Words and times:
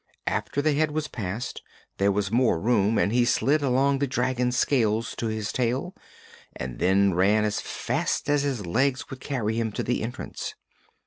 After 0.25 0.63
the 0.63 0.73
head 0.73 0.89
was 0.89 1.07
passed 1.07 1.61
there 1.99 2.11
was 2.11 2.31
more 2.31 2.59
room 2.59 2.97
and 2.97 3.13
he 3.13 3.23
slid 3.23 3.61
along 3.61 3.99
the 3.99 4.07
dragon's 4.07 4.57
scales 4.57 5.15
to 5.17 5.27
his 5.27 5.51
tail 5.53 5.95
and 6.55 6.79
then 6.79 7.13
ran 7.13 7.43
as 7.45 7.61
fast 7.61 8.27
as 8.27 8.41
his 8.41 8.65
legs 8.65 9.11
would 9.11 9.19
carry 9.19 9.57
him 9.57 9.71
to 9.73 9.83
the 9.83 10.01
entrance. 10.01 10.55